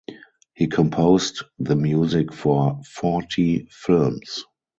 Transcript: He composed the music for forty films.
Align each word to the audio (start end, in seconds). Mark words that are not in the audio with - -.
He 0.55 0.65
composed 0.65 1.43
the 1.59 1.75
music 1.75 2.33
for 2.33 2.81
forty 2.83 3.67
films. 3.69 4.45